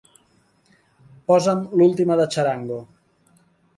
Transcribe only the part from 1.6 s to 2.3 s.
l'última de